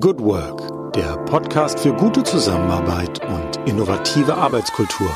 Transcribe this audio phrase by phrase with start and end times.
[0.00, 5.14] Good Work, der Podcast für gute Zusammenarbeit und innovative Arbeitskultur.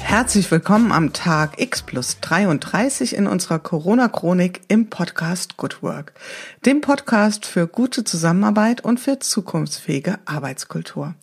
[0.00, 6.14] Herzlich willkommen am Tag X plus 33 in unserer Corona-Chronik im Podcast Good Work,
[6.64, 11.14] dem Podcast für gute Zusammenarbeit und für zukunftsfähige Arbeitskultur.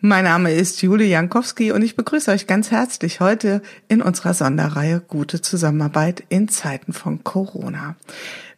[0.00, 5.00] Mein Name ist Julie Jankowski und ich begrüße euch ganz herzlich heute in unserer Sonderreihe
[5.06, 7.94] Gute Zusammenarbeit in Zeiten von Corona.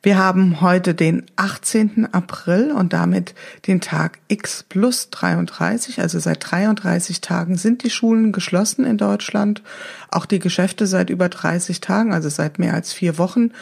[0.04, 2.12] Wir haben heute den 18.
[2.12, 3.34] April und damit
[3.66, 5.98] den Tag X plus 33.
[6.02, 9.62] Also seit 33 Tagen sind die Schulen geschlossen in Deutschland.
[10.10, 13.52] Auch die Geschäfte seit über 30 Tagen, also seit mehr als vier Wochen.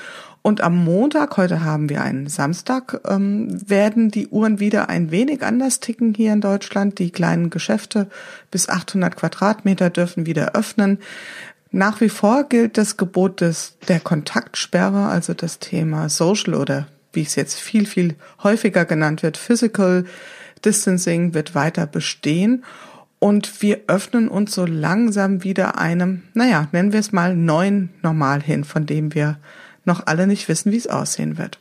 [0.44, 5.44] Und am Montag, heute haben wir einen Samstag, ähm, werden die Uhren wieder ein wenig
[5.44, 6.98] anders ticken hier in Deutschland.
[6.98, 8.08] Die kleinen Geschäfte
[8.50, 10.98] bis 800 Quadratmeter dürfen wieder öffnen.
[11.72, 17.22] Nach wie vor gilt das Gebot des, der Kontaktsperre, also das Thema Social oder wie
[17.22, 20.04] es jetzt viel, viel häufiger genannt wird, Physical
[20.64, 22.64] Distancing wird weiter bestehen.
[23.18, 28.42] Und wir öffnen uns so langsam wieder einem, naja, nennen wir es mal neuen Normal
[28.42, 29.38] hin, von dem wir
[29.84, 31.58] noch alle nicht wissen, wie es aussehen wird.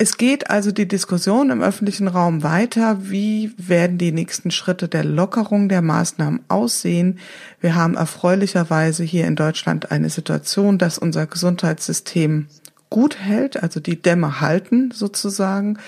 [0.00, 3.10] Es geht also die Diskussion im öffentlichen Raum weiter.
[3.10, 7.18] Wie werden die nächsten Schritte der Lockerung der Maßnahmen aussehen?
[7.60, 12.46] Wir haben erfreulicherweise hier in Deutschland eine Situation, dass unser Gesundheitssystem
[12.90, 15.80] gut hält, also die Dämme halten sozusagen.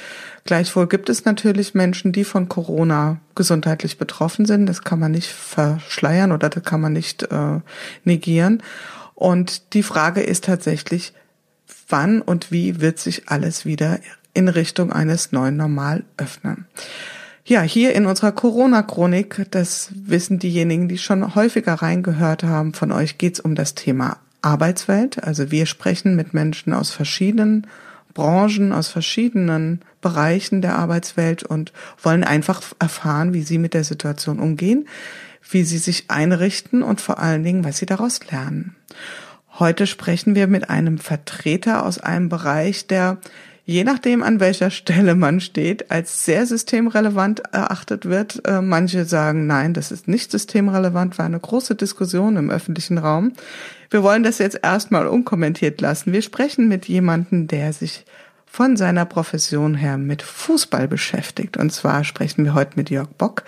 [0.44, 4.66] Gleichwohl gibt es natürlich Menschen, die von Corona gesundheitlich betroffen sind.
[4.66, 7.60] Das kann man nicht verschleiern oder das kann man nicht äh,
[8.02, 8.60] negieren.
[9.14, 11.12] Und die Frage ist tatsächlich,
[11.90, 13.98] wann und wie wird sich alles wieder
[14.34, 16.66] in Richtung eines neuen Normal öffnen.
[17.44, 23.18] Ja, hier in unserer Corona-Chronik, das wissen diejenigen, die schon häufiger reingehört haben, von euch
[23.18, 25.24] geht's um das Thema Arbeitswelt.
[25.24, 27.66] Also wir sprechen mit Menschen aus verschiedenen
[28.14, 34.38] Branchen, aus verschiedenen Bereichen der Arbeitswelt und wollen einfach erfahren, wie sie mit der Situation
[34.38, 34.86] umgehen,
[35.50, 38.76] wie sie sich einrichten und vor allen Dingen, was sie daraus lernen.
[39.60, 43.18] Heute sprechen wir mit einem Vertreter aus einem Bereich, der
[43.66, 48.40] je nachdem, an welcher Stelle man steht, als sehr systemrelevant erachtet wird.
[48.48, 53.34] Äh, manche sagen, nein, das ist nicht systemrelevant, war eine große Diskussion im öffentlichen Raum.
[53.90, 56.14] Wir wollen das jetzt erstmal unkommentiert lassen.
[56.14, 58.06] Wir sprechen mit jemandem, der sich
[58.52, 61.56] von seiner Profession her mit Fußball beschäftigt.
[61.56, 63.44] Und zwar sprechen wir heute mit Jörg Bock.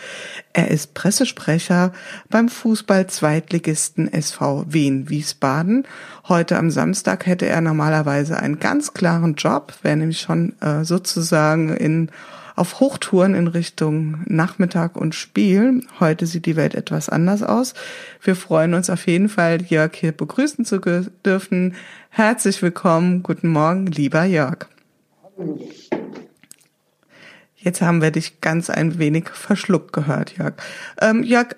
[0.52, 1.92] Er ist Pressesprecher
[2.30, 5.88] beim Fußball-Zweitligisten SV Wien Wiesbaden.
[6.28, 11.76] Heute am Samstag hätte er normalerweise einen ganz klaren Job, wäre nämlich schon äh, sozusagen
[11.76, 12.10] in
[12.54, 15.84] auf Hochtouren in Richtung Nachmittag und Spiel.
[16.00, 17.72] Heute sieht die Welt etwas anders aus.
[18.20, 21.74] Wir freuen uns auf jeden Fall, Jörg hier begrüßen zu dürfen.
[22.10, 23.22] Herzlich willkommen.
[23.22, 24.68] Guten Morgen, lieber Jörg.
[27.56, 30.54] Jetzt haben wir dich ganz ein wenig verschluckt gehört, Jörg.
[31.00, 31.54] Ähm, Jörg,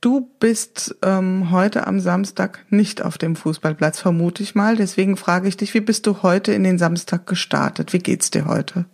[0.00, 4.76] du bist ähm, heute am Samstag nicht auf dem Fußballplatz, vermute ich mal.
[4.76, 7.92] Deswegen frage ich dich, wie bist du heute in den Samstag gestartet?
[7.92, 8.84] Wie geht's dir heute?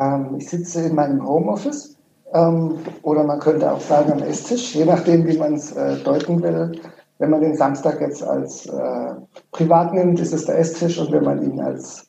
[0.00, 1.96] Ähm, ich sitze in meinem Homeoffice
[2.32, 6.42] ähm, oder man könnte auch sagen am Esstisch, je nachdem, wie man es äh, deuten
[6.42, 6.80] will.
[7.18, 9.14] Wenn man den Samstag jetzt als äh,
[9.52, 12.06] privat nimmt, ist es der Esstisch und wenn man ihn als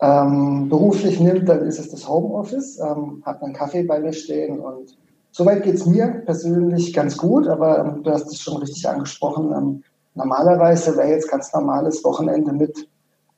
[0.00, 4.58] ähm, beruflich nimmt, dann ist es das Homeoffice, ähm, hat man Kaffee bei mir stehen
[4.60, 4.96] und
[5.30, 9.52] soweit geht es mir persönlich ganz gut, aber ähm, du hast es schon richtig angesprochen.
[9.52, 9.84] Ähm,
[10.14, 12.88] normalerweise wäre jetzt ganz normales Wochenende mit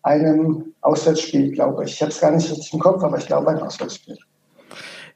[0.03, 1.95] einem Auswärtsspiel, glaube ich.
[1.95, 4.19] Ich habe es gar nicht richtig im Kopf, aber ich glaube ein Auswärtsspiel.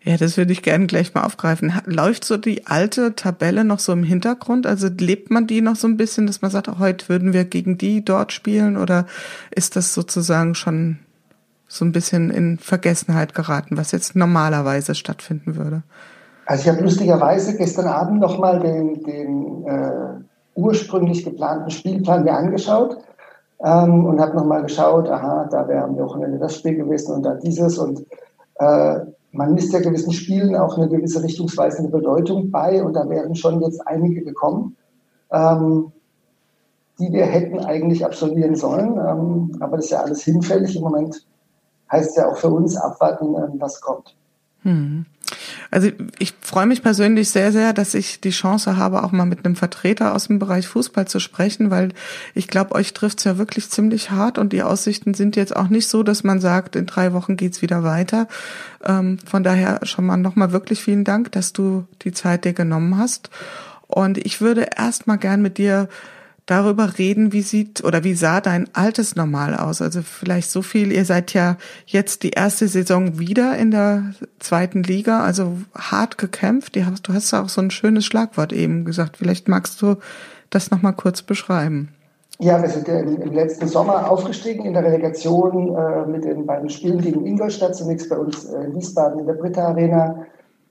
[0.02, 1.72] Ja, das würde ich gerne gleich mal aufgreifen.
[1.84, 4.64] Läuft so die alte Tabelle noch so im Hintergrund?
[4.64, 7.76] Also lebt man die noch so ein bisschen, dass man sagt, heute würden wir gegen
[7.76, 8.76] die dort spielen?
[8.76, 9.06] Oder
[9.50, 11.00] ist das sozusagen schon
[11.68, 15.82] so ein bisschen in Vergessenheit geraten, was jetzt normalerweise stattfinden würde?
[16.46, 20.20] Also ich habe lustigerweise gestern Abend nochmal den, den äh,
[20.54, 22.98] ursprünglich geplanten Spielplan mir angeschaut
[23.64, 27.34] ähm, und habe nochmal geschaut, aha, da wäre am Wochenende das Spiel gewesen und da
[27.34, 28.06] dieses und
[28.56, 29.00] äh,
[29.32, 33.60] man misst ja gewissen Spielen auch eine gewisse richtungsweisende Bedeutung bei und da wären schon
[33.60, 34.76] jetzt einige gekommen,
[35.32, 35.92] ähm,
[36.98, 41.26] die wir hätten eigentlich absolvieren sollen, ähm, aber das ist ja alles hinfällig im Moment
[41.90, 44.14] heißt ja auch für uns abwarten, ähm, was kommt.
[44.62, 45.06] Hm.
[45.70, 49.44] Also ich freue mich persönlich sehr, sehr, dass ich die Chance habe, auch mal mit
[49.44, 51.92] einem Vertreter aus dem Bereich Fußball zu sprechen, weil
[52.34, 55.88] ich glaube, euch trifft's ja wirklich ziemlich hart und die Aussichten sind jetzt auch nicht
[55.88, 58.28] so, dass man sagt, in drei Wochen geht's wieder weiter.
[58.84, 62.98] Ähm, von daher schon mal nochmal wirklich vielen Dank, dass du die Zeit dir genommen
[62.98, 63.30] hast.
[63.88, 65.88] Und ich würde erst mal gern mit dir
[66.46, 69.82] darüber reden, wie sieht oder wie sah dein altes Normal aus?
[69.82, 71.56] Also vielleicht so viel, ihr seid ja
[71.86, 76.76] jetzt die erste Saison wieder in der zweiten Liga, also hart gekämpft.
[76.76, 79.16] Du hast auch so ein schönes Schlagwort eben gesagt.
[79.16, 79.96] Vielleicht magst du
[80.50, 81.90] das nochmal kurz beschreiben.
[82.38, 86.44] Ja, wir sind ja im, im, letzten Sommer aufgestiegen in der Relegation äh, mit den
[86.44, 90.26] beiden Spielen gegen Ingolstadt, zunächst bei uns äh, in Wiesbaden in der Britta Arena,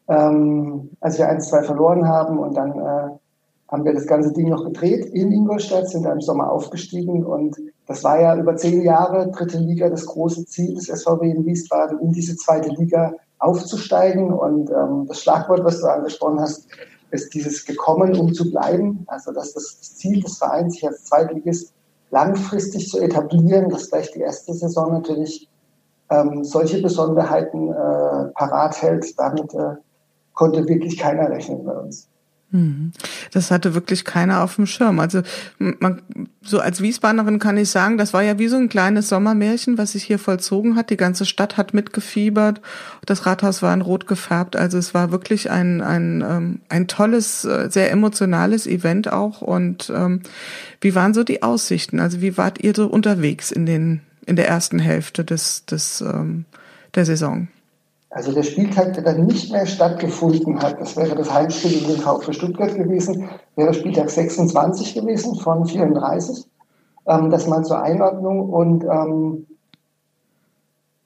[0.08, 3.18] ähm, als wir 1-2 verloren haben und dann äh,
[3.68, 7.58] haben wir das ganze Ding noch gedreht in Ingolstadt, sind im Sommer aufgestiegen und
[7.88, 12.00] das war ja über zehn Jahre dritte Liga das große Ziel des SVW in Wiesbaden,
[12.00, 16.68] in diese zweite Liga aufzusteigen und ähm, das Schlagwort, was du angesprochen hast,
[17.12, 19.04] ist dieses gekommen, um zu bleiben.
[19.08, 21.74] Also dass das Ziel des Vereins, sich als Zweitligist
[22.12, 25.50] langfristig zu etablieren, dass gleich die erste Saison natürlich
[26.10, 29.20] ähm, solche Besonderheiten äh, parat hält.
[29.20, 29.76] Damit äh,
[30.34, 32.08] konnte wirklich keiner rechnen bei uns.
[32.56, 32.94] Mhm.
[33.32, 35.00] Das hatte wirklich keiner auf dem Schirm.
[35.02, 35.22] Also
[35.60, 36.02] man,
[36.42, 39.92] so als Wiesbadenerin kann ich sagen, das war ja wie so ein kleines Sommermärchen, was
[39.92, 40.90] sich hier vollzogen hat.
[40.90, 42.62] Die ganze Stadt hat mitgefiebert.
[43.06, 44.56] Das Rathaus war in Rot gefärbt.
[44.56, 49.42] Also es war wirklich ein ein ähm, ein tolles, äh, sehr emotionales Event auch.
[49.42, 50.22] Und ähm,
[50.80, 52.00] wie waren so die Aussichten?
[52.00, 56.46] Also wie wart ihr so unterwegs in den in der ersten Hälfte des des ähm,
[56.94, 57.50] der Saison?
[58.16, 62.00] Also der Spieltag, der dann nicht mehr stattgefunden hat, das wäre das Heimspiel gegen den
[62.00, 63.28] VfB Stuttgart gewesen,
[63.58, 66.46] wäre Spieltag 26 gewesen von 34.
[67.08, 68.50] Ähm, das mal zur Einordnung.
[68.50, 69.46] Und ähm,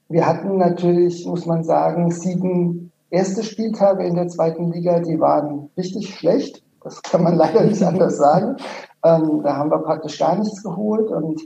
[0.08, 5.72] wir hatten natürlich, muss man sagen, sieben erste Spieltage in der zweiten Liga, die waren
[5.78, 6.64] richtig schlecht.
[6.84, 8.58] Das kann man leider nicht anders sagen.
[9.04, 11.42] Ähm, da haben wir praktisch gar nichts geholt und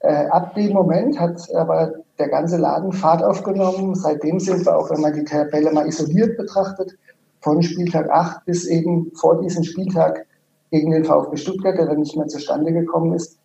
[0.00, 3.94] äh, ab dem Moment hat aber der ganze Laden Fahrt aufgenommen.
[3.94, 6.96] Seitdem sind wir auch, wenn man die Tabelle mal isoliert betrachtet,
[7.40, 10.26] von Spieltag 8 bis eben vor diesem Spieltag
[10.70, 13.38] gegen den VfB Stuttgart, der dann nicht mehr zustande gekommen ist,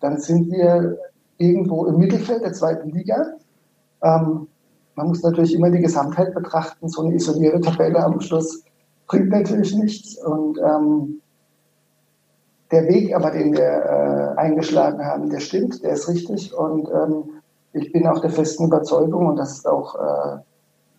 [0.00, 0.98] dann sind wir
[1.38, 3.34] irgendwo im Mittelfeld der zweiten Liga.
[4.02, 4.46] Ähm,
[4.94, 6.88] man muss natürlich immer die Gesamtheit betrachten.
[6.88, 8.62] So eine isolierte Tabelle am Schluss
[9.06, 10.16] bringt natürlich nichts.
[10.22, 11.20] Und ähm,
[12.70, 16.54] der Weg aber, den wir äh, eingeschlagen haben, der stimmt, der ist richtig.
[16.54, 17.35] Und ähm,
[17.76, 20.38] ich bin auch der festen Überzeugung, und das ist auch, äh,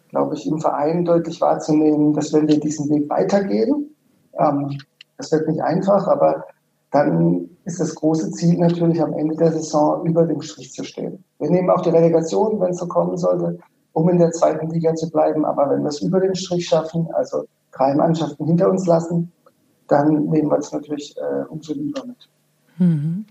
[0.09, 3.95] glaube ich, im Verein deutlich wahrzunehmen, dass wenn wir diesen Weg weitergehen,
[4.39, 4.77] ähm,
[5.18, 6.45] das wird nicht einfach, aber
[6.91, 11.24] dann ist das große Ziel natürlich am Ende der Saison über dem Strich zu stehen.
[11.39, 13.59] Wir nehmen auch die Relegation, wenn es so kommen sollte,
[13.94, 15.44] um in der zweiten Liga zu bleiben.
[15.44, 19.31] Aber wenn wir es über den Strich schaffen, also drei Mannschaften hinter uns lassen,
[19.88, 22.30] dann nehmen wir es natürlich äh, umso lieber mit.
[22.77, 23.25] Mhm.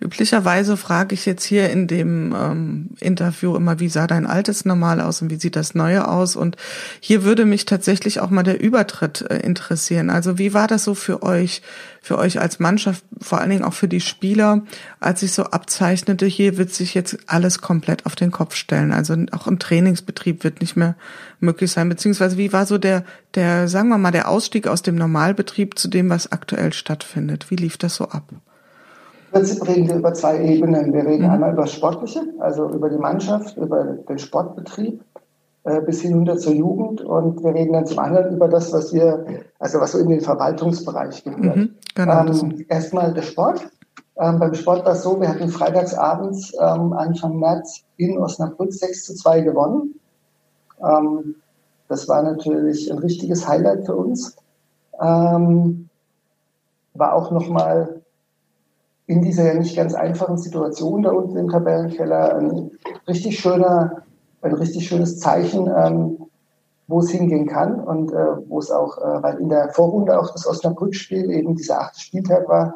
[0.00, 5.00] Üblicherweise frage ich jetzt hier in dem ähm, Interview immer, wie sah dein altes Normal
[5.00, 6.36] aus und wie sieht das neue aus?
[6.36, 6.56] Und
[7.00, 10.10] hier würde mich tatsächlich auch mal der Übertritt äh, interessieren.
[10.10, 11.62] Also wie war das so für euch,
[12.02, 14.62] für euch als Mannschaft, vor allen Dingen auch für die Spieler,
[15.00, 18.92] als sich so abzeichnete, hier wird sich jetzt alles komplett auf den Kopf stellen.
[18.92, 20.96] Also auch im Trainingsbetrieb wird nicht mehr
[21.40, 21.88] möglich sein.
[21.88, 23.04] Beziehungsweise wie war so der,
[23.34, 27.50] der, sagen wir mal, der Ausstieg aus dem Normalbetrieb zu dem, was aktuell stattfindet?
[27.50, 28.32] Wie lief das so ab?
[29.34, 30.92] Prinzip reden wir über zwei Ebenen.
[30.92, 31.30] Wir reden mhm.
[31.30, 35.02] einmal über das Sportliche, also über die Mannschaft, über den Sportbetrieb
[35.64, 39.24] äh, bis hinunter zur Jugend und wir reden dann zum anderen über das, was wir,
[39.58, 41.56] also was so in den Verwaltungsbereich gehört.
[41.56, 43.66] Mhm, genau, ähm, erstmal der Sport.
[44.16, 49.04] Ähm, beim Sport war es so, wir hatten freitagsabends ähm, Anfang März in Osnabrück 6
[49.04, 49.98] zu 2 gewonnen.
[50.80, 51.34] Ähm,
[51.88, 54.36] das war natürlich ein richtiges Highlight für uns.
[55.00, 55.88] Ähm,
[56.94, 57.93] war auch nochmal
[59.06, 62.70] in dieser ja nicht ganz einfachen Situation da unten im Tabellenkeller ein
[63.06, 64.02] richtig schöner,
[64.42, 66.18] ein richtig schönes Zeichen, ähm,
[66.86, 70.30] wo es hingehen kann und äh, wo es auch, äh, weil in der Vorrunde auch
[70.30, 72.74] das Osnabrück-Spiel eben dieser achte Spieltag war,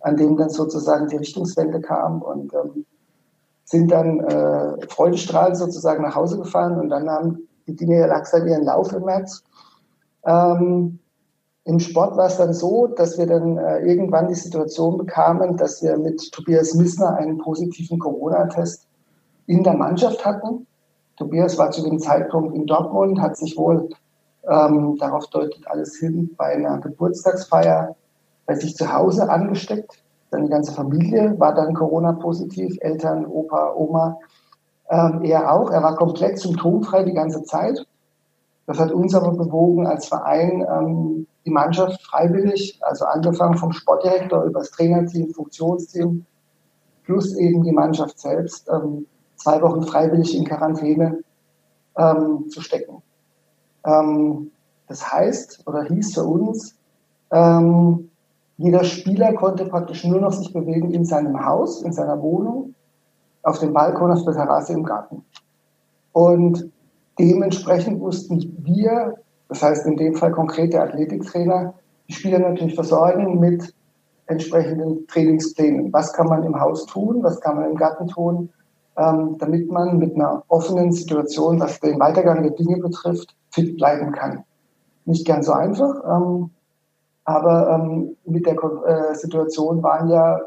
[0.00, 2.86] an dem dann sozusagen die Richtungswende kam und ähm,
[3.64, 8.46] sind dann äh, freudestrahlend sozusagen nach Hause gefahren und dann haben die Dinge ja langsam
[8.46, 9.42] ihren Lauf im März.
[10.24, 11.00] Ähm,
[11.66, 15.82] im Sport war es dann so, dass wir dann äh, irgendwann die Situation bekamen, dass
[15.82, 18.86] wir mit Tobias Missner einen positiven Corona-Test
[19.48, 20.64] in der Mannschaft hatten.
[21.16, 23.88] Tobias war zu dem Zeitpunkt in Dortmund, hat sich wohl,
[24.48, 27.96] ähm, darauf deutet alles hin, bei einer Geburtstagsfeier
[28.46, 30.04] bei sich zu Hause angesteckt.
[30.30, 34.20] Seine ganze Familie war dann Corona-positiv, Eltern, Opa, Oma,
[34.88, 35.72] ähm, er auch.
[35.72, 37.84] Er war komplett symptomfrei die ganze Zeit.
[38.66, 44.44] Das hat uns aber bewogen, als Verein ähm, die Mannschaft freiwillig, also angefangen vom Sportdirektor
[44.44, 46.26] über das Trainerteam, Funktionsteam,
[47.04, 51.20] plus eben die Mannschaft selbst, ähm, zwei Wochen freiwillig in Quarantäne
[51.96, 53.00] ähm, zu stecken.
[53.84, 54.50] Ähm,
[54.88, 56.76] das heißt oder hieß für uns,
[57.30, 58.10] ähm,
[58.58, 62.74] jeder Spieler konnte praktisch nur noch sich bewegen in seinem Haus, in seiner Wohnung,
[63.42, 65.24] auf dem Balkon, auf der Terrasse im Garten.
[66.12, 66.70] Und
[67.18, 69.14] dementsprechend mussten wir,
[69.48, 71.74] das heißt in dem Fall konkrete Athletiktrainer,
[72.08, 73.74] die Spieler natürlich versorgen mit
[74.26, 75.92] entsprechenden Trainingsplänen.
[75.92, 78.50] Was kann man im Haus tun, was kann man im Garten tun,
[78.96, 84.12] ähm, damit man mit einer offenen Situation, was den Weitergang der Dinge betrifft, fit bleiben
[84.12, 84.44] kann.
[85.04, 86.50] Nicht ganz so einfach, ähm,
[87.24, 90.40] aber ähm, mit der äh, Situation waren ja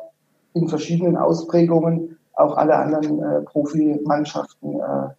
[0.53, 5.09] in verschiedenen Ausprägungen auch alle anderen äh, Profimannschaften, äh,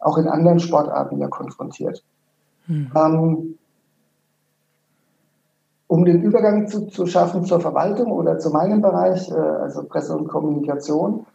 [0.00, 2.02] auch in anderen Sportarten ja konfrontiert.
[2.66, 2.90] Mhm.
[2.94, 3.58] Ähm,
[5.86, 10.16] um den Übergang zu, zu, schaffen zur Verwaltung oder zu meinem Bereich, äh, also Presse
[10.16, 11.26] und Kommunikation,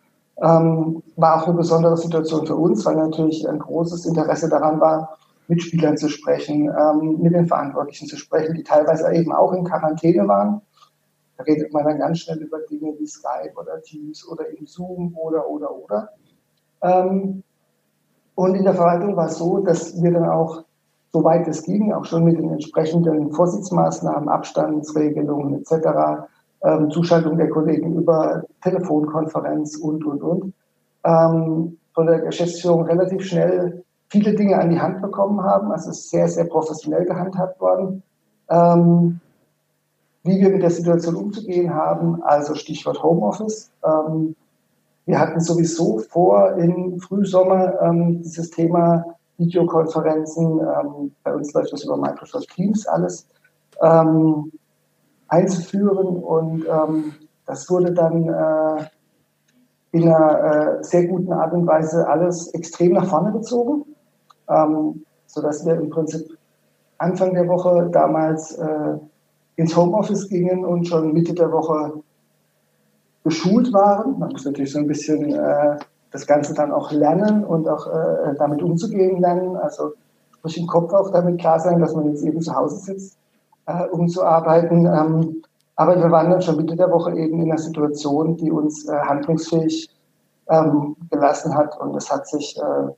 [0.42, 5.18] ähm, war auch eine besondere Situation für uns, weil natürlich ein großes Interesse daran war,
[5.48, 9.64] mit Spielern zu sprechen, ähm, mit den Verantwortlichen zu sprechen, die teilweise eben auch in
[9.64, 10.62] Quarantäne waren.
[11.38, 15.16] Da redet man dann ganz schnell über Dinge wie Skype oder Teams oder eben Zoom
[15.16, 16.10] oder, oder, oder.
[16.82, 17.44] Ähm,
[18.36, 20.64] und in der Verwaltung war es so, dass wir dann auch,
[21.18, 26.28] soweit es ging, auch schon mit den entsprechenden Vorsichtsmaßnahmen, Abstandsregelungen etc.,
[26.64, 30.54] ähm, Zuschaltung der Kollegen über Telefonkonferenz und, und, und,
[31.04, 35.72] ähm, von der Geschäftsführung relativ schnell viele Dinge an die Hand bekommen haben.
[35.72, 38.04] Also es ist sehr, sehr professionell gehandhabt worden.
[38.50, 39.20] Ähm,
[40.24, 43.72] wie wir mit der Situation umzugehen haben, also Stichwort Homeoffice.
[43.84, 44.36] Ähm,
[45.06, 51.84] wir hatten sowieso vor, im Frühsommer ähm, dieses Thema Videokonferenzen, ähm, bei uns läuft das
[51.84, 53.28] über Microsoft Teams alles,
[53.82, 54.52] ähm,
[55.28, 56.24] einzuführen.
[56.24, 57.14] Und ähm,
[57.46, 58.86] das wurde dann äh,
[59.92, 63.86] in einer äh, sehr guten Art und Weise alles extrem nach vorne gezogen
[64.50, 66.38] ähm, sodass wir im Prinzip
[66.98, 68.98] Anfang der Woche damals äh,
[69.56, 72.02] ins Homeoffice gingen und schon Mitte der Woche
[73.24, 74.18] geschult waren.
[74.20, 75.78] Man muss natürlich so ein bisschen äh,
[76.12, 79.56] das Ganze dann auch lernen und auch äh, damit umzugehen lernen.
[79.58, 79.94] Also
[80.38, 83.18] sprich im Kopf auch damit klar sein, dass man jetzt eben zu Hause sitzt,
[83.66, 84.86] äh, um zu arbeiten.
[84.86, 85.44] Ähm,
[85.76, 88.98] aber wir waren dann schon Mitte der Woche eben in einer Situation, die uns äh,
[88.98, 89.90] handlungsfähig
[90.50, 91.80] ähm, gelassen hat.
[91.80, 92.92] Und es hat sich äh,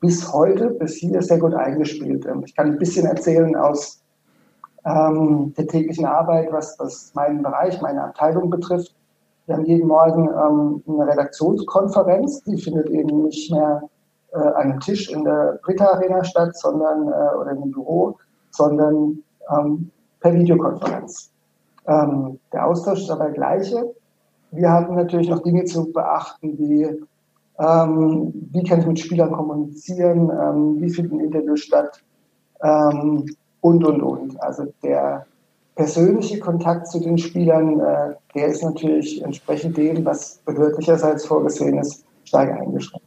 [0.00, 2.26] bis heute, bis hier sehr gut eingespielt.
[2.26, 4.00] Ähm, ich kann ein bisschen erzählen aus
[4.84, 8.94] ähm, der täglichen Arbeit, was, was meinen Bereich, meine Abteilung betrifft.
[9.46, 13.82] Wir haben jeden Morgen ähm, eine Redaktionskonferenz, die findet eben nicht mehr
[14.32, 18.16] äh, an einem Tisch in der Britta Arena statt, sondern äh, oder im Büro,
[18.50, 21.30] sondern ähm, per Videokonferenz.
[21.86, 23.94] Ähm, der Austausch ist aber der gleiche.
[24.50, 27.04] Wir haben natürlich noch Dinge zu beachten, wie
[27.58, 32.02] ähm, wie kann ich mit Spielern kommunizieren, ähm, wie finden Interviews statt
[32.62, 33.26] ähm,
[33.60, 34.42] und, und, und.
[34.42, 35.26] Also der
[35.74, 42.04] persönliche Kontakt zu den Spielern, äh, der ist natürlich entsprechend dem, was behördlicherseits vorgesehen ist,
[42.24, 43.06] stark eingeschränkt.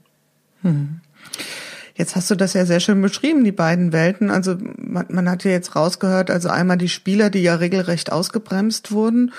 [0.61, 1.01] Hm.
[1.95, 4.29] Jetzt hast du das ja sehr schön beschrieben, die beiden Welten.
[4.29, 8.91] Also man, man hat ja jetzt rausgehört, also einmal die Spieler, die ja regelrecht ausgebremst
[8.91, 9.31] wurden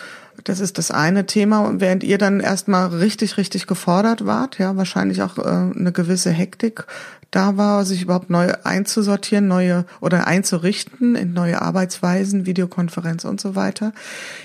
[0.44, 5.22] das ist das eine Thema, während ihr dann erstmal richtig, richtig gefordert wart, ja, wahrscheinlich
[5.22, 6.86] auch äh, eine gewisse Hektik
[7.30, 13.54] da war, sich überhaupt neu einzusortieren, neue oder einzurichten in neue Arbeitsweisen, Videokonferenz und so
[13.54, 13.92] weiter.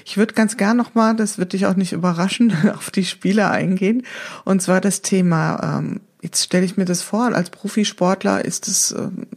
[0.05, 4.03] Ich würde ganz gern nochmal, das wird dich auch nicht überraschen, auf die Spiele eingehen.
[4.43, 8.91] Und zwar das Thema, ähm, jetzt stelle ich mir das vor, als Profisportler ist es
[8.91, 9.27] ähm,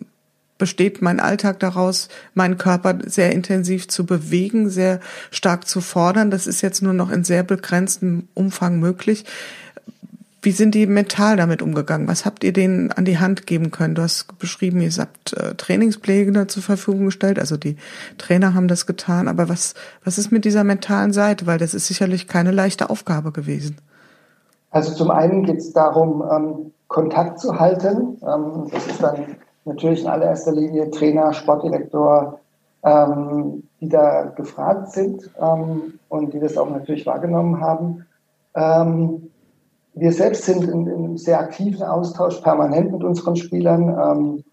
[0.59, 6.31] besteht mein Alltag daraus, meinen Körper sehr intensiv zu bewegen, sehr stark zu fordern.
[6.31, 9.25] Das ist jetzt nur noch in sehr begrenztem Umfang möglich.
[10.43, 12.07] Wie sind die mental damit umgegangen?
[12.07, 13.97] Was habt ihr denen an die Hand geben können?
[13.97, 17.77] Du hast beschrieben, ihr habt äh, Trainingspläne zur Verfügung gestellt, also die
[18.17, 19.27] Trainer haben das getan.
[19.27, 21.47] Aber was, was ist mit dieser mentalen Seite?
[21.47, 23.79] Weil das ist sicherlich keine leichte Aufgabe gewesen.
[24.71, 28.19] Also zum einen geht es darum, ähm, Kontakt zu halten.
[28.23, 29.37] Ähm, das ist dann
[29.67, 32.41] natürlich in allererster Linie Trainer, Sportdirektor,
[32.85, 38.07] ähm, die da gefragt sind ähm, und die das auch natürlich wahrgenommen haben.
[38.55, 39.31] Ähm,
[39.95, 44.45] wir selbst sind in, in, einem sehr aktiven Austausch permanent mit unseren Spielern, ähm,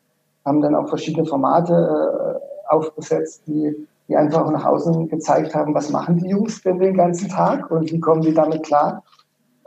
[0.46, 5.90] haben dann auch verschiedene Formate äh, aufgesetzt, die, die einfach nach außen gezeigt haben, was
[5.90, 9.04] machen die Jungs denn den ganzen Tag und wie kommen die damit klar.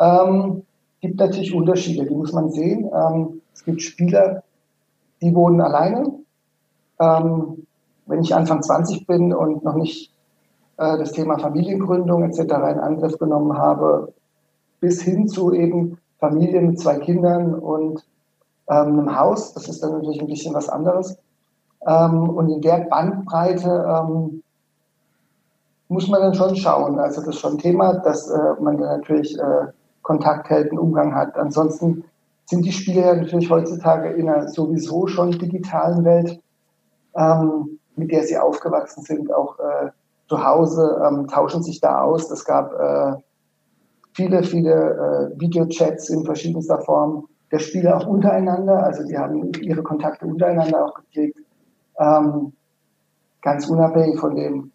[0.01, 0.63] Ähm,
[1.01, 2.91] gibt natürlich Unterschiede, die muss man sehen.
[2.93, 4.43] Ähm, es gibt Spieler,
[5.27, 6.13] die wohnen alleine.
[7.01, 7.67] Ähm,
[8.07, 10.13] wenn ich Anfang 20 bin und noch nicht
[10.77, 12.41] äh, das Thema Familiengründung etc.
[12.41, 14.13] in Angriff genommen habe,
[14.81, 18.07] bis hin zu eben Familie mit zwei Kindern und
[18.71, 21.19] ähm, einem Haus, das ist dann natürlich ein bisschen was anderes.
[21.87, 24.43] Ähm, und in der Bandbreite ähm,
[25.89, 26.99] muss man dann schon schauen.
[27.01, 29.67] Also das ist schon ein Thema, dass äh, man dann natürlich äh,
[30.03, 31.37] Kontakt hält, einen Umgang hat.
[31.37, 32.05] Ansonsten
[32.47, 36.41] sind die Spieler ja natürlich heutzutage in einer sowieso schon digitalen Welt,
[37.17, 39.91] ähm, mit der sie aufgewachsen sind, auch äh,
[40.29, 42.31] zu Hause, ähm, tauschen sich da aus.
[42.31, 43.15] Es gab äh,
[44.13, 48.83] viele, viele äh, Videochats in verschiedenster Form der Spieler auch untereinander.
[48.83, 51.39] Also die haben ihre Kontakte untereinander auch gepflegt.
[51.99, 52.53] Ähm,
[53.43, 54.73] ganz unabhängig von dem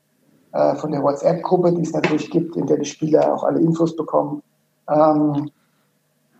[0.54, 3.96] äh, von der WhatsApp-Gruppe, die es natürlich gibt, in der die Spieler auch alle Infos
[3.96, 4.42] bekommen,
[4.90, 5.50] ähm,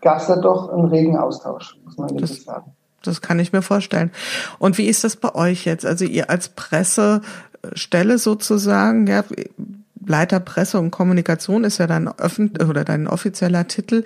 [0.02, 2.72] gab es da doch einen regen Austausch, muss man wirklich sagen.
[3.02, 4.12] Das kann ich mir vorstellen.
[4.58, 5.86] Und wie ist das bei euch jetzt?
[5.86, 9.24] Also ihr als Pressestelle sozusagen, ja,
[10.04, 14.04] Leiter Presse und Kommunikation ist ja dein öffentlich oder dein offizieller Titel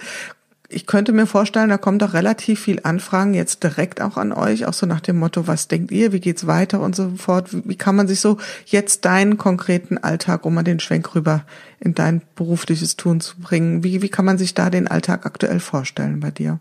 [0.68, 4.66] ich könnte mir vorstellen, da kommt auch relativ viel Anfragen jetzt direkt auch an euch,
[4.66, 7.48] auch so nach dem Motto, was denkt ihr, wie geht's weiter und so fort.
[7.52, 11.42] Wie kann man sich so jetzt deinen konkreten Alltag, um mal den Schwenk rüber
[11.78, 15.60] in dein berufliches Tun zu bringen, wie, wie kann man sich da den Alltag aktuell
[15.60, 16.58] vorstellen bei dir?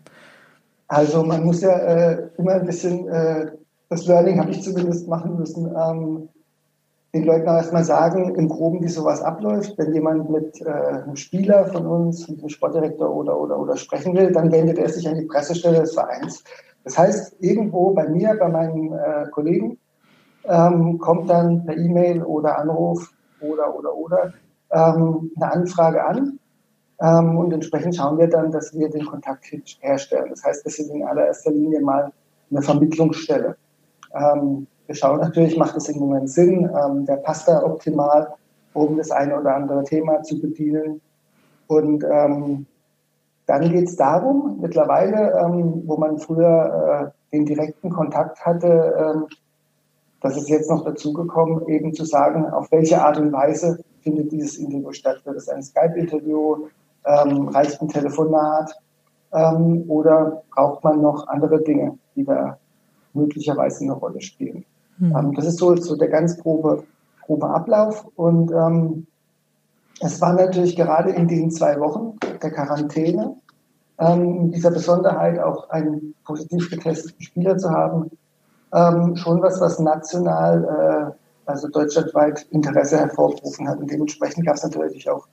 [0.87, 3.51] Also man muss ja äh, immer ein bisschen, äh,
[3.89, 6.29] das Learning habe ich zumindest machen müssen, ähm,
[7.15, 9.77] den Leuten auch erstmal sagen, im Groben, wie sowas abläuft.
[9.77, 14.13] Wenn jemand mit äh, einem Spieler von uns, mit einem Sportdirektor oder, oder, oder sprechen
[14.15, 16.43] will, dann wendet er sich an die Pressestelle des Vereins.
[16.83, 19.77] Das heißt, irgendwo bei mir, bei meinen äh, Kollegen,
[20.43, 24.33] ähm, kommt dann per E-Mail oder Anruf oder, oder, oder
[24.71, 26.37] ähm, eine Anfrage an.
[26.99, 29.45] Ähm, und entsprechend schauen wir dann, dass wir den Kontakt
[29.79, 30.27] herstellen.
[30.31, 32.11] Das heißt, das ist in allererster Linie mal
[32.51, 33.55] eine Vermittlungsstelle.
[34.13, 38.33] Ähm, wir schauen natürlich, macht es im Moment Sinn, ähm, der passt da optimal,
[38.73, 41.01] um das eine oder andere Thema zu bedienen.
[41.67, 42.65] Und ähm,
[43.47, 49.27] dann geht es darum, mittlerweile, ähm, wo man früher äh, den direkten Kontakt hatte, ähm,
[50.21, 54.57] das ist jetzt noch dazugekommen, eben zu sagen, auf welche Art und Weise findet dieses
[54.57, 55.21] Interview statt.
[55.23, 56.67] Wird es ein Skype-Interview?
[57.05, 58.71] Ähm, reicht ein Telefonat?
[59.31, 62.57] Ähm, oder braucht man noch andere Dinge, die da
[63.13, 64.65] möglicherweise eine Rolle spielen?
[64.97, 65.33] Mhm.
[65.35, 66.83] das ist so, so der ganz grobe,
[67.25, 68.05] grobe Ablauf.
[68.15, 69.07] Und ähm,
[70.01, 73.35] es war natürlich gerade in den zwei Wochen der Quarantäne
[73.99, 78.11] ähm, dieser Besonderheit auch einen positiv getesteten Spieler zu haben,
[78.73, 81.05] ähm, schon was, was national, äh,
[81.45, 83.79] also deutschlandweit Interesse hervorgerufen hat.
[83.79, 85.25] Und dementsprechend gab es natürlich auch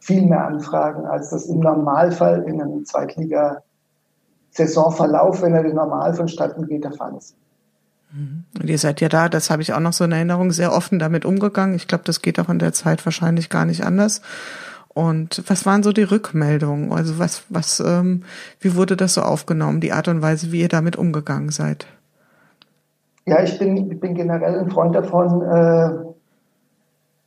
[0.00, 6.66] viel mehr Anfragen, als das im Normalfall in einem Zweitliga-Saisonverlauf, wenn er den normal vonstatten
[6.66, 7.34] geht, der Fall ist.
[8.60, 10.98] Und ihr seid ja da, das habe ich auch noch so in Erinnerung, sehr offen
[10.98, 11.74] damit umgegangen.
[11.74, 14.22] Ich glaube, das geht auch in der Zeit wahrscheinlich gar nicht anders.
[14.88, 16.92] Und was waren so die Rückmeldungen?
[16.92, 18.22] Also was, was, ähm,
[18.60, 21.86] wie wurde das so aufgenommen, die Art und Weise, wie ihr damit umgegangen seid?
[23.26, 25.90] Ja, ich bin, ich bin generell ein Freund davon, äh,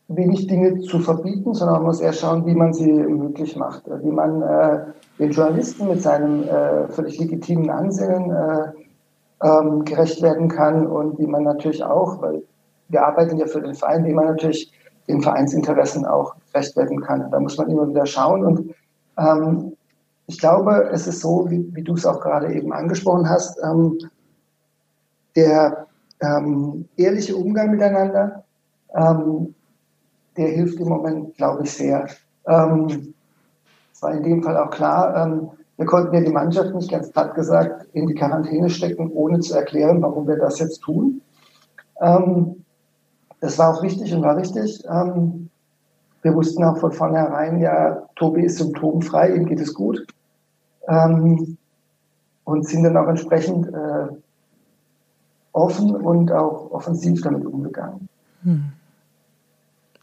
[0.08, 3.84] wenig Dinge zu verbieten, sondern man muss eher schauen, wie man sie möglich macht.
[4.02, 4.80] Wie man äh,
[5.19, 8.87] den Journalisten mit seinem äh, völlig legitimen Ansinnen äh,
[9.43, 12.43] ähm, gerecht werden kann und wie man natürlich auch, weil
[12.89, 14.71] wir arbeiten ja für den Verein, wie man natürlich
[15.08, 17.30] den Vereinsinteressen auch gerecht werden kann.
[17.32, 18.76] Da muss man immer wieder schauen und
[19.17, 19.73] ähm,
[20.28, 23.97] ich glaube, es ist so, wie, wie du es auch gerade eben angesprochen hast, ähm,
[25.36, 25.88] der
[26.21, 28.43] ähm, ehrliche Umgang miteinander,
[28.93, 29.54] ähm,
[30.36, 32.08] der hilft im Moment, glaube ich, sehr.
[32.45, 33.13] Ähm,
[33.93, 37.12] es war in dem Fall auch klar, ähm, wir konnten ja die Mannschaft nicht ganz
[37.12, 41.22] platt gesagt in die Quarantäne stecken, ohne zu erklären, warum wir das jetzt tun.
[42.02, 42.63] Ähm,
[43.40, 44.84] das war auch wichtig und war richtig.
[44.90, 45.50] Ähm,
[46.24, 50.06] wir wussten auch von vornherein, ja, Tobi ist symptomfrei, ihm geht es gut.
[50.88, 51.58] Ähm,
[52.44, 54.08] und sind dann auch entsprechend äh,
[55.52, 58.10] offen und auch offensiv damit umgegangen.
[58.44, 58.72] Hm.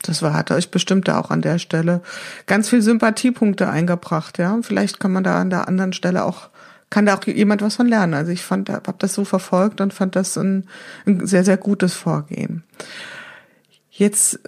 [0.07, 2.03] Das war, hat euch bestimmt da auch an der Stelle
[2.47, 4.59] ganz viel Sympathiepunkte eingebracht, ja.
[4.63, 6.51] Vielleicht kann man da an der anderen Stelle auch,
[6.91, 8.15] kann da auch jemand was von lernen.
[8.15, 10.65] Also ich fand, habe das so verfolgt und fand das ein,
[11.07, 12.65] ein sehr, sehr gutes Vorgehen.
[13.91, 14.41] Jetzt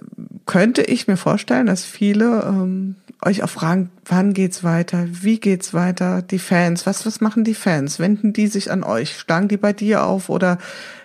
[0.45, 5.73] könnte ich mir vorstellen, dass viele ähm, euch auch fragen, wann geht's weiter, wie geht's
[5.73, 7.97] weiter, die Fans, was, was machen die Fans?
[7.99, 9.17] Wenden die sich an euch?
[9.17, 10.57] Schlagen die bei dir auf oder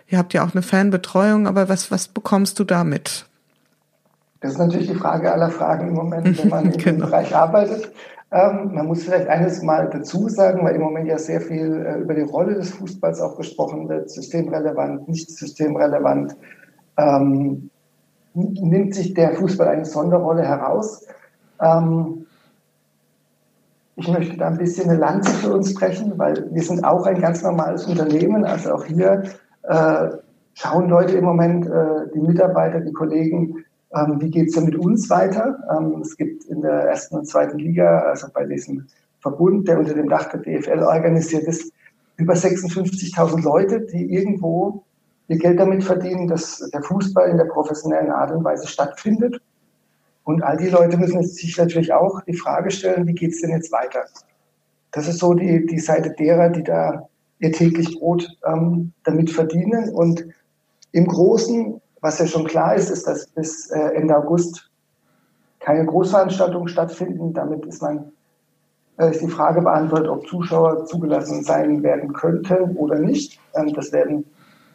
[0.09, 3.27] ihr habt ja auch eine Fanbetreuung, aber was, was bekommst du damit?
[4.43, 6.89] Das ist natürlich die Frage aller Fragen im Moment, wenn man genau.
[6.91, 7.93] im Bereich arbeitet.
[8.33, 12.01] Ähm, man muss vielleicht eines mal dazu sagen, weil im Moment ja sehr viel äh,
[12.01, 16.35] über die Rolle des Fußballs auch gesprochen wird, systemrelevant, nicht systemrelevant.
[16.97, 17.71] Ähm,
[18.35, 21.07] nimmt sich der Fußball eine Sonderrolle heraus?
[21.61, 22.27] Ähm,
[23.97, 27.21] ich möchte da ein bisschen eine Lanze für uns sprechen, weil wir sind auch ein
[27.21, 28.45] ganz normales Unternehmen.
[28.45, 29.23] Also auch hier
[29.65, 30.09] äh,
[30.55, 34.77] schauen Leute im Moment, äh, die Mitarbeiter, die Kollegen, ähm, wie geht es denn mit
[34.77, 35.59] uns weiter?
[35.77, 38.87] Ähm, es gibt in der ersten und zweiten Liga, also bei diesem
[39.21, 41.73] Verbund, der unter dem Dach der DFL organisiert ist,
[42.17, 44.85] über 56.000 Leute, die irgendwo
[45.29, 49.41] ihr Geld damit verdienen, dass der Fußball in der professionellen Art und Weise stattfindet.
[50.25, 53.51] Und all die Leute müssen sich natürlich auch die Frage stellen, wie geht es denn
[53.51, 54.05] jetzt weiter?
[54.93, 57.09] Das ist so die, die Seite derer, die da
[57.41, 59.89] ihr täglich Brot ähm, damit verdienen.
[59.91, 60.25] Und
[60.93, 64.71] im Großen, was ja schon klar ist, ist, dass bis äh, Ende August
[65.61, 67.33] keine Großveranstaltungen stattfinden.
[67.33, 68.13] Damit ist man
[68.99, 73.41] äh, ist die Frage beantwortet, ob Zuschauer zugelassen sein werden könnten oder nicht.
[73.55, 74.25] Ähm, das werden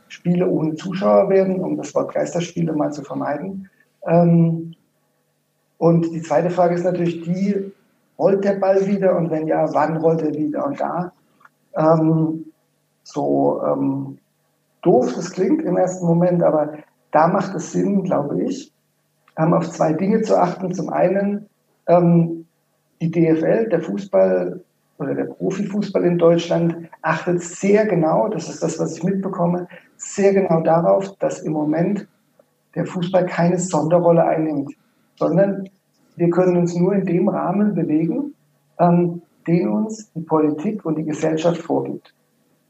[0.08, 3.70] Spiele ohne Zuschauer werden, um das Wort Geisterspiele mal zu vermeiden.
[4.06, 4.74] Ähm,
[5.78, 7.72] und die zweite Frage ist natürlich die,
[8.18, 10.66] rollt der Ball wieder und wenn ja, wann rollt er wieder?
[10.66, 11.12] Und da,
[11.76, 12.46] ähm,
[13.04, 14.18] so ähm,
[14.82, 16.74] doof das klingt im ersten Moment, aber
[17.12, 18.72] da macht es Sinn, glaube ich,
[19.38, 20.74] ähm, auf zwei Dinge zu achten.
[20.74, 21.48] Zum einen,
[21.88, 22.46] ähm,
[23.02, 24.62] die DFL, der Fußball
[24.98, 29.68] oder der Profifußball in Deutschland achtet sehr genau, das ist das, was ich mitbekomme,
[29.98, 32.08] sehr genau darauf, dass im Moment
[32.76, 34.74] der Fußball keine Sonderrolle einnimmt,
[35.18, 35.70] sondern
[36.16, 38.34] wir können uns nur in dem Rahmen bewegen,
[38.80, 42.14] ähm, den uns die Politik und die Gesellschaft vorgibt.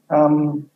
[0.10, 0.70] Ähm,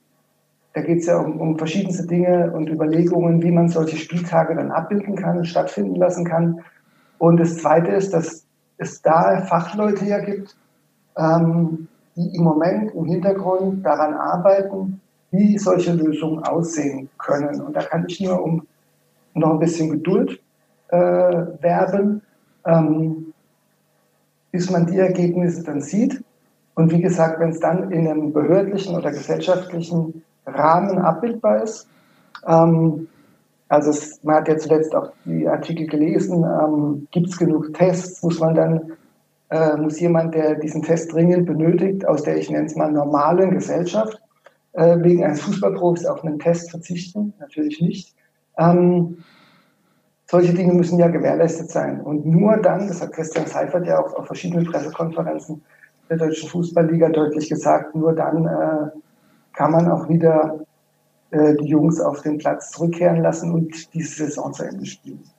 [0.73, 4.71] da geht es ja um, um verschiedenste Dinge und Überlegungen, wie man solche Spieltage dann
[4.71, 6.61] abbilden kann und stattfinden lassen kann.
[7.17, 8.45] Und das Zweite ist, dass
[8.77, 10.55] es da Fachleute ja gibt,
[11.17, 17.61] ähm, die im Moment im Hintergrund daran arbeiten, wie solche Lösungen aussehen können.
[17.61, 18.67] Und da kann ich nur um
[19.33, 20.41] noch ein bisschen Geduld
[20.89, 22.21] äh, werben,
[22.65, 23.33] ähm,
[24.51, 26.23] bis man die Ergebnisse dann sieht.
[26.75, 31.87] Und wie gesagt, wenn es dann in einem behördlichen oder gesellschaftlichen Rahmen abbildbar ist,
[32.47, 33.07] ähm,
[33.71, 38.21] also es, man hat ja zuletzt auch die Artikel gelesen, ähm, gibt es genug Tests,
[38.21, 38.91] muss man dann,
[39.49, 43.51] äh, muss jemand, der diesen Test dringend benötigt, aus der ich nenne es mal normalen
[43.51, 44.21] Gesellschaft,
[44.73, 47.33] äh, wegen eines Fußballprofis auf einen Test verzichten?
[47.39, 48.13] Natürlich nicht.
[48.57, 49.19] Ähm,
[50.29, 52.01] solche Dinge müssen ja gewährleistet sein.
[52.01, 55.61] Und nur dann, das hat Christian Seifert ja auch auf verschiedenen Pressekonferenzen
[56.09, 58.99] der Deutschen Fußballliga deutlich gesagt, nur dann äh,
[59.53, 60.59] kann man auch wieder
[61.31, 65.30] äh, die Jungs auf den Platz zurückkehren lassen und diese Saison zu Ende spielen.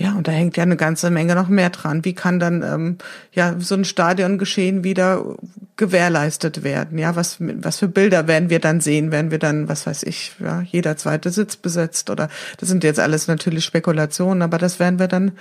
[0.00, 2.06] Ja, und da hängt ja eine ganze Menge noch mehr dran.
[2.06, 2.96] Wie kann dann ähm,
[3.34, 5.36] ja so ein Stadiongeschehen wieder
[5.76, 6.96] gewährleistet werden?
[6.96, 9.12] Ja, was was für Bilder werden wir dann sehen?
[9.12, 12.98] Werden wir dann, was weiß ich, ja, jeder zweite Sitz besetzt oder das sind jetzt
[12.98, 15.32] alles natürlich Spekulationen, aber das werden wir dann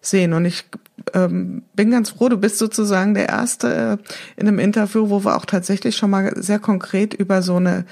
[0.00, 0.32] sehen.
[0.32, 0.64] Und ich
[1.12, 5.36] ähm, bin ganz froh, du bist sozusagen der erste äh, in einem Interview, wo wir
[5.36, 7.84] auch tatsächlich schon mal sehr konkret über so eine,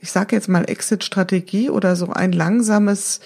[0.00, 3.18] ich sage jetzt mal Exit-Strategie oder so ein langsames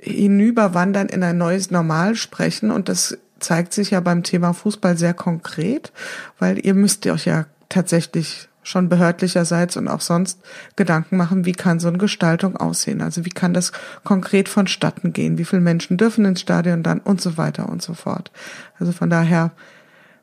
[0.00, 5.14] hinüberwandern in ein neues Normal sprechen und das zeigt sich ja beim Thema Fußball sehr
[5.14, 5.92] konkret,
[6.38, 10.40] weil ihr müsst euch ja tatsächlich schon behördlicherseits und auch sonst
[10.74, 13.00] Gedanken machen, wie kann so eine Gestaltung aussehen?
[13.00, 13.70] Also wie kann das
[14.02, 15.38] konkret vonstatten gehen?
[15.38, 18.32] Wie viele Menschen dürfen ins Stadion dann und so weiter und so fort.
[18.80, 19.52] Also von daher,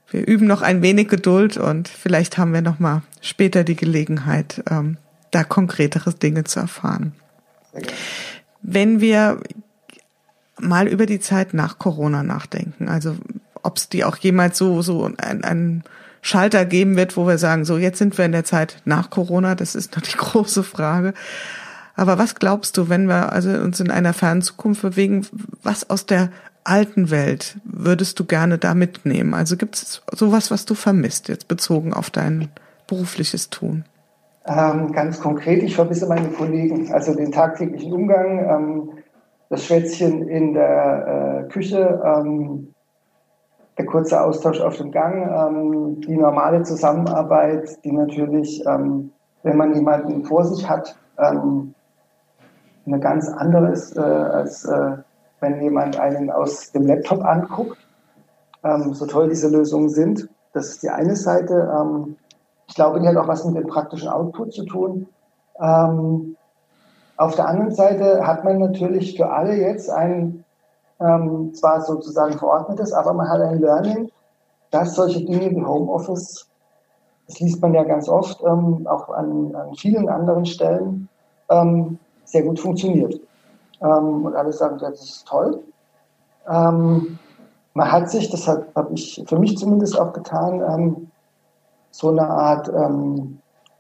[0.10, 4.62] wir üben noch ein wenig Geduld und vielleicht haben wir noch mal später die Gelegenheit,
[4.70, 4.98] ähm,
[5.32, 7.14] da konkretere Dinge zu erfahren.
[8.64, 9.40] Wenn wir
[10.60, 12.88] mal über die Zeit nach Corona nachdenken.
[12.88, 13.16] Also
[13.62, 15.84] ob es die auch jemals so, so ein, ein
[16.22, 19.56] Schalter geben wird, wo wir sagen, so jetzt sind wir in der Zeit nach Corona,
[19.56, 21.14] das ist noch die große Frage.
[21.96, 25.28] Aber was glaubst du, wenn wir also uns in einer fernen Zukunft bewegen,
[25.62, 26.32] was aus der
[26.64, 29.34] alten Welt würdest du gerne da mitnehmen?
[29.34, 32.50] Also gibt es sowas, was du vermisst, jetzt bezogen auf dein
[32.88, 33.86] berufliches Tun?
[34.46, 38.40] Ähm, ganz konkret, ich vermisse meine Kollegen, also den tagtäglichen Umgang.
[38.40, 38.90] Ähm,
[39.50, 42.74] das Schwätzchen in der äh, Küche, ähm,
[43.78, 49.12] der kurze Austausch auf dem Gang, ähm, die normale Zusammenarbeit, die natürlich, ähm,
[49.44, 51.74] wenn man jemanden vor sich hat, ähm,
[52.86, 54.98] eine ganz andere ist, äh, als äh,
[55.40, 57.78] wenn jemand einen aus dem Laptop anguckt.
[58.92, 60.30] So toll diese Lösungen sind.
[60.54, 62.14] Das ist die eine Seite.
[62.68, 65.08] Ich glaube, die hat auch was mit dem praktischen Output zu tun.
[65.60, 66.36] Ähm,
[67.18, 70.44] auf der anderen Seite hat man natürlich für alle jetzt ein
[71.00, 74.10] ähm, zwar sozusagen verordnetes, aber man hat ein Learning,
[74.72, 76.48] dass solche Dinge wie Homeoffice,
[77.28, 81.10] das liest man ja ganz oft, ähm, auch an, an, vielen anderen Stellen,
[81.50, 83.20] ähm, sehr gut funktioniert.
[83.82, 85.62] Ähm, und alle sagen, das ist toll.
[86.48, 87.20] Ähm,
[87.74, 91.12] man hat sich, das habe hab ich für mich zumindest auch getan,
[91.94, 92.68] so eine Art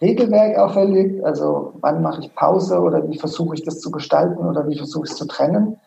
[0.03, 4.67] Regelwerk auferlegt, also wann mache ich Pause oder wie versuche ich das zu gestalten oder
[4.67, 5.77] wie versuche ich es zu trennen.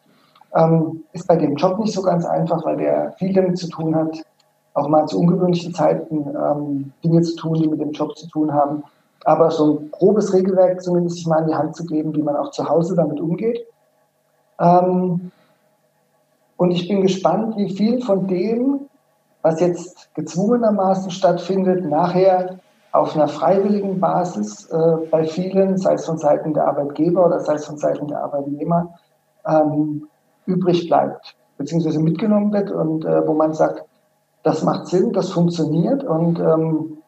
[0.55, 3.95] Ähm, ist bei dem Job nicht so ganz einfach, weil der viel damit zu tun
[3.95, 4.25] hat,
[4.73, 8.53] auch mal zu ungewöhnlichen Zeiten ähm, Dinge zu tun, die mit dem Job zu tun
[8.53, 8.83] haben.
[9.25, 12.53] Aber so ein grobes Regelwerk zumindest mal in die Hand zu geben, wie man auch
[12.53, 13.67] zu Hause damit umgeht.
[14.59, 15.31] Ähm,
[16.57, 18.86] und ich bin gespannt, wie viel von dem,
[19.47, 22.59] was jetzt gezwungenermaßen stattfindet, nachher
[22.91, 27.55] auf einer freiwilligen Basis äh, bei vielen, sei es von Seiten der Arbeitgeber oder sei
[27.55, 28.95] es von Seiten der Arbeitnehmer,
[29.47, 30.09] ähm,
[30.47, 33.85] übrig bleibt, beziehungsweise mitgenommen wird und äh, wo man sagt,
[34.43, 36.99] das macht Sinn, das funktioniert und ähm,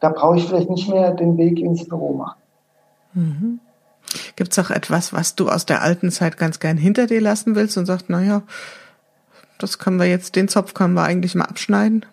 [0.00, 2.40] da brauche ich vielleicht nicht mehr den Weg ins Büro machen.
[3.12, 3.60] Mhm.
[4.34, 7.54] Gibt es auch etwas, was du aus der alten Zeit ganz gern hinter dir lassen
[7.54, 8.42] willst und sagst, naja,
[9.58, 12.04] das können wir jetzt, den Zopf können wir eigentlich mal abschneiden?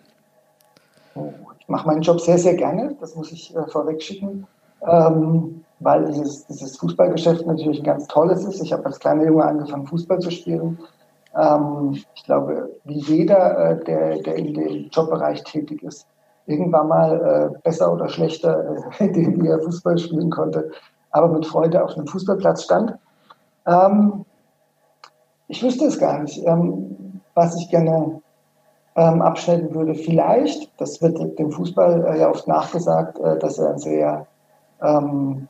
[1.14, 4.46] Oh, ich mache meinen Job sehr, sehr gerne, das muss ich äh, vorweg schicken,
[4.86, 8.62] ähm, weil dieses, dieses Fußballgeschäft natürlich ein ganz tolles ist.
[8.62, 10.78] Ich habe als kleiner Junge angefangen, Fußball zu spielen
[11.36, 16.06] ähm, ich glaube, wie jeder, äh, der, der in dem Jobbereich tätig ist,
[16.46, 20.70] irgendwann mal äh, besser oder schlechter, äh, indem er Fußball spielen konnte,
[21.10, 22.94] aber mit Freude auf einem Fußballplatz stand.
[23.66, 24.24] Ähm,
[25.48, 27.03] ich wüsste es gar nicht, ähm,
[27.34, 28.20] was ich gerne
[28.96, 29.94] ähm, abschneiden würde.
[29.94, 34.26] Vielleicht, das wird dem Fußball äh, ja oft nachgesagt, äh, dass er ein sehr,
[34.80, 35.48] ähm,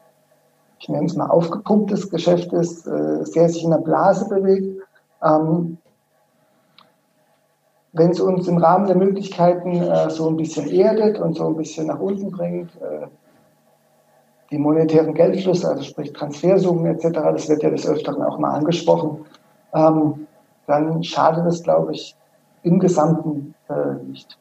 [0.78, 4.82] ich nenne es mal, aufgepumptes Geschäft ist, äh, sehr sich in der Blase bewegt.
[5.22, 5.78] Ähm,
[7.92, 11.56] wenn es uns im Rahmen der Möglichkeiten äh, so ein bisschen erdet und so ein
[11.56, 13.06] bisschen nach unten bringt, äh,
[14.50, 19.24] die monetären Geldflüsse, also sprich Transfersummen etc., das wird ja des Öfteren auch mal angesprochen,
[19.74, 20.23] ähm,
[20.66, 22.16] dann schadet es, glaube ich,
[22.62, 24.38] im Gesamten äh, nicht.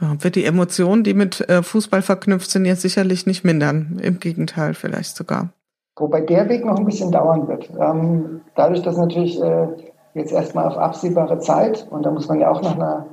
[0.00, 3.98] Ja, wird die Emotionen, die mit äh, Fußball verknüpft sind, jetzt sicherlich nicht mindern.
[4.02, 5.48] Im Gegenteil, vielleicht sogar.
[5.96, 7.70] Wobei der Weg noch ein bisschen dauern wird.
[7.80, 9.68] Ähm, dadurch, dass natürlich äh,
[10.12, 13.06] jetzt erstmal auf absehbare Zeit, und da muss man ja auch nach einer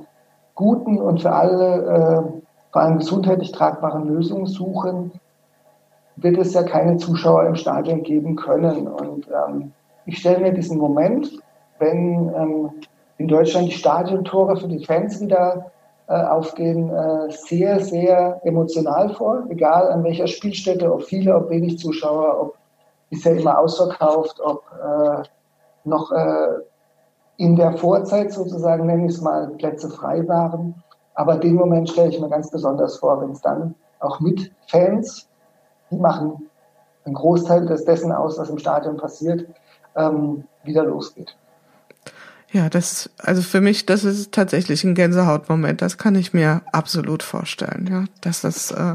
[0.54, 5.12] guten und für alle, äh, vor allem gesundheitlich tragbaren Lösung suchen,
[6.16, 8.86] wird es ja keine Zuschauer im Stadion geben können.
[8.86, 9.72] Und ähm,
[10.04, 11.32] ich stelle mir diesen Moment,
[11.78, 12.70] wenn ähm,
[13.18, 15.70] in Deutschland die Stadiontore für die Fans wieder
[16.06, 21.78] äh, aufgehen, äh, sehr, sehr emotional vor, egal an welcher Spielstätte, ob viele, ob wenig
[21.78, 22.54] Zuschauer, ob
[23.10, 25.22] bisher immer ausverkauft, ob äh,
[25.84, 26.48] noch äh,
[27.36, 30.74] in der Vorzeit sozusagen, nenne ich es mal, Plätze frei waren.
[31.14, 35.28] Aber den Moment stelle ich mir ganz besonders vor, wenn es dann auch mit Fans,
[35.90, 36.50] die machen
[37.04, 39.46] einen Großteil des dessen aus, was im Stadion passiert,
[39.96, 41.36] ähm, wieder losgeht.
[42.54, 45.82] Ja, das, also für mich, das ist tatsächlich ein Gänsehautmoment.
[45.82, 47.88] Das kann ich mir absolut vorstellen.
[47.90, 48.94] Ja, dass das äh,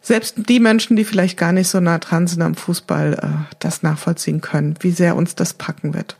[0.00, 3.82] selbst die Menschen, die vielleicht gar nicht so nah dran sind am Fußball, äh, das
[3.82, 6.16] nachvollziehen können, wie sehr uns das packen wird.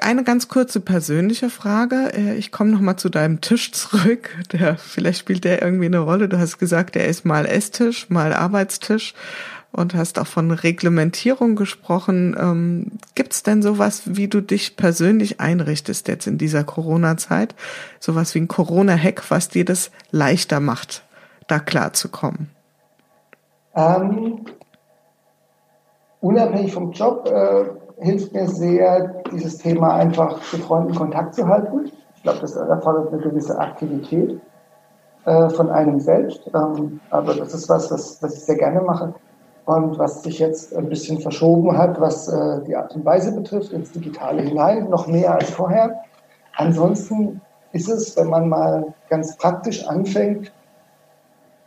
[0.00, 2.12] Eine ganz kurze persönliche Frage.
[2.14, 4.30] Äh, ich komme noch mal zu deinem Tisch zurück.
[4.52, 6.28] Der, vielleicht spielt der irgendwie eine Rolle.
[6.28, 9.14] Du hast gesagt, der ist mal Esstisch, mal Arbeitstisch
[9.72, 12.36] und hast auch von Reglementierung gesprochen.
[12.38, 17.54] Ähm, Gibt es denn sowas, wie du dich persönlich einrichtest jetzt in dieser Corona-Zeit?
[17.98, 21.02] Sowas wie ein Corona-Hack, was dir das leichter macht?
[21.52, 22.50] da klarzukommen?
[23.74, 24.44] Ähm,
[26.20, 31.90] unabhängig vom Job äh, hilft mir sehr, dieses Thema einfach zu Freunden Kontakt zu halten.
[32.16, 34.40] Ich glaube, das erfordert eine gewisse Aktivität
[35.24, 36.42] äh, von einem selbst.
[36.54, 39.14] Ähm, aber das ist was, was, was ich sehr gerne mache
[39.64, 43.72] und was sich jetzt ein bisschen verschoben hat, was äh, die Art und Weise betrifft,
[43.72, 46.02] ins Digitale hinein, noch mehr als vorher.
[46.56, 47.40] Ansonsten
[47.72, 50.52] ist es, wenn man mal ganz praktisch anfängt,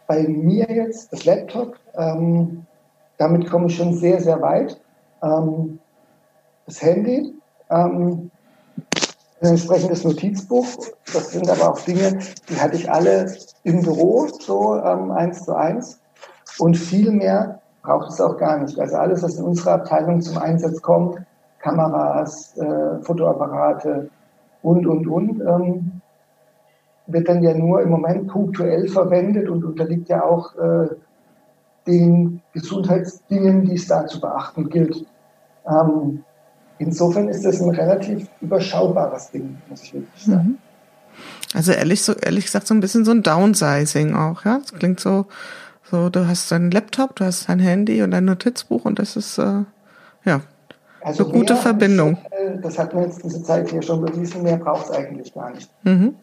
[0.07, 1.77] bei mir jetzt das Laptop.
[1.95, 2.65] Ähm,
[3.17, 4.79] damit komme ich schon sehr, sehr weit.
[5.23, 5.79] Ähm,
[6.65, 7.33] das Handy,
[7.69, 8.29] ähm,
[9.41, 10.67] ein entsprechendes Notizbuch.
[11.13, 15.55] Das sind aber auch Dinge, die hatte ich alle im Büro, so ähm, eins zu
[15.55, 15.99] eins.
[16.59, 18.79] Und viel mehr braucht es auch gar nicht.
[18.79, 21.19] Also alles, was in unserer Abteilung zum Einsatz kommt,
[21.59, 24.09] Kameras, äh, Fotoapparate
[24.61, 26.01] und, und, und, ähm,
[27.07, 30.87] wird dann ja nur im Moment punktuell verwendet und unterliegt ja auch äh,
[31.85, 35.05] den Gesundheitsdingen, die es da zu beachten gilt.
[35.67, 36.23] Ähm,
[36.79, 40.47] insofern ist das ein relativ überschaubares Ding, muss ich wirklich sagen.
[40.47, 40.57] Mhm.
[41.53, 44.59] Also ehrlich, so, ehrlich gesagt so ein bisschen so ein Downsizing auch, ja.
[44.59, 45.27] Das klingt so,
[45.89, 49.37] so du hast deinen Laptop, du hast dein Handy und dein Notizbuch und das ist
[49.37, 49.63] äh,
[50.25, 50.41] ja
[51.01, 52.13] also eine gute Verbindung.
[52.13, 55.33] Ist, äh, das hat man jetzt diese Zeit hier schon bewiesen, mehr braucht es eigentlich
[55.33, 55.69] gar nicht.
[55.83, 56.15] Mhm.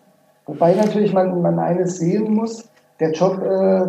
[0.47, 3.87] Wobei natürlich man, man eines sehen muss, der Job, äh,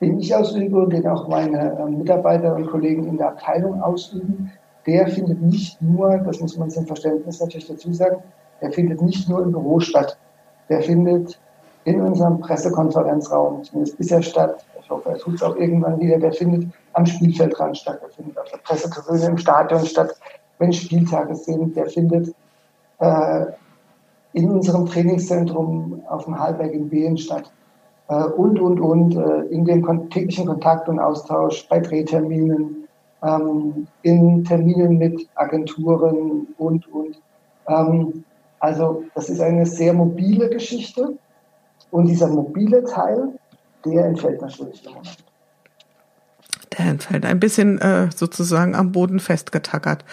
[0.00, 4.50] den ich ausübe und den auch meine äh, Mitarbeiter und Kollegen in der Abteilung ausüben,
[4.86, 8.16] der findet nicht nur, das muss man zum Verständnis natürlich dazu sagen,
[8.60, 10.18] der findet nicht nur im Büro statt.
[10.68, 11.38] Der findet
[11.84, 14.64] in unserem Pressekonferenzraum, zumindest bisher statt.
[14.80, 16.18] Ich hoffe, er tut es auch irgendwann wieder.
[16.18, 18.00] Der findet am Spielfeldrand statt.
[18.02, 20.14] Der findet auf der Pressetribüne im Stadion statt,
[20.58, 21.76] wenn Spieltage sind.
[21.76, 22.34] Der findet
[22.98, 23.46] äh,
[24.32, 27.50] in unserem Trainingszentrum auf dem Hallberg in Behen statt.
[28.08, 32.88] Äh, und, und, und, äh, in dem täglichen Kontakt und Austausch bei Drehterminen,
[33.22, 37.20] ähm, in Terminen mit Agenturen und, und.
[37.68, 38.24] Ähm,
[38.60, 41.16] also das ist eine sehr mobile Geschichte
[41.92, 43.28] und dieser mobile Teil,
[43.84, 45.16] der entfällt natürlich im Moment.
[46.76, 50.04] Der entfällt ein bisschen äh, sozusagen am Boden festgetackert.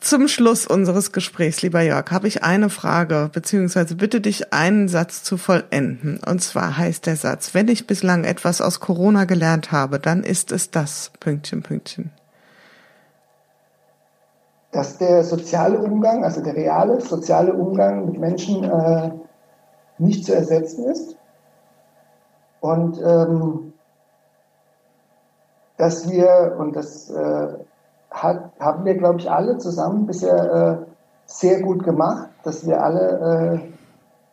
[0.00, 5.22] Zum Schluss unseres Gesprächs, lieber Jörg, habe ich eine Frage, beziehungsweise bitte dich einen Satz
[5.22, 6.18] zu vollenden.
[6.26, 10.50] Und zwar heißt der Satz, wenn ich bislang etwas aus Corona gelernt habe, dann ist
[10.50, 12.10] es das, Pünktchen, Pünktchen.
[14.72, 19.10] Dass der soziale Umgang, also der reale soziale Umgang mit Menschen äh,
[19.98, 21.16] nicht zu ersetzen ist.
[22.60, 23.72] Und ähm,
[25.76, 27.48] dass wir, und das äh,
[28.10, 30.90] hat, haben wir, glaube ich, alle zusammen bisher äh,
[31.26, 33.72] sehr gut gemacht, dass wir alle, äh,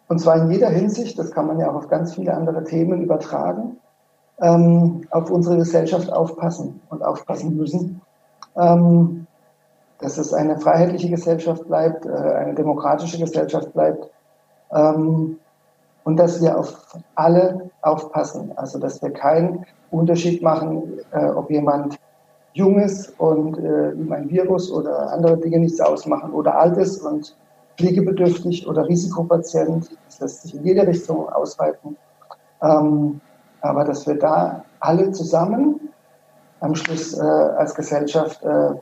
[0.07, 3.01] und zwar in jeder Hinsicht, das kann man ja auch auf ganz viele andere Themen
[3.01, 3.77] übertragen,
[4.39, 8.01] ähm, auf unsere Gesellschaft aufpassen und aufpassen müssen.
[8.55, 9.27] Ähm,
[9.99, 14.09] dass es eine freiheitliche Gesellschaft bleibt, äh, eine demokratische Gesellschaft bleibt
[14.71, 15.37] ähm,
[16.03, 18.51] und dass wir auf alle aufpassen.
[18.55, 21.99] Also dass wir keinen Unterschied machen, äh, ob jemand
[22.53, 27.01] jung ist und äh, ihm ein Virus oder andere Dinge nichts ausmachen oder alt ist
[27.01, 27.35] und
[27.77, 29.89] pflegebedürftig oder Risikopatient.
[30.05, 31.95] Das lässt sich in jede Richtung ausweiten.
[32.61, 33.21] Ähm,
[33.61, 35.79] aber dass wir da alle zusammen
[36.59, 38.73] am Schluss äh, als Gesellschaft äh,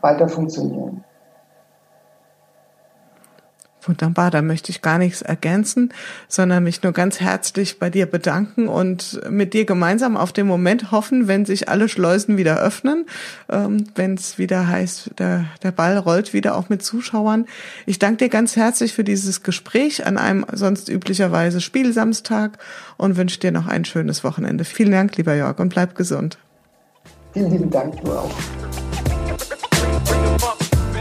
[0.00, 1.04] weiter funktionieren.
[3.82, 5.92] Wunderbar, da möchte ich gar nichts ergänzen,
[6.28, 10.90] sondern mich nur ganz herzlich bei dir bedanken und mit dir gemeinsam auf den Moment
[10.90, 13.06] hoffen, wenn sich alle Schleusen wieder öffnen,
[13.48, 17.46] ähm, wenn es wieder heißt, der, der Ball rollt wieder auch mit Zuschauern.
[17.86, 22.58] Ich danke dir ganz herzlich für dieses Gespräch an einem sonst üblicherweise Spielsamstag
[22.98, 24.64] und wünsche dir noch ein schönes Wochenende.
[24.64, 26.38] Vielen Dank, lieber Jörg, und bleib gesund.
[27.32, 28.30] Vielen lieben Dank, du auch.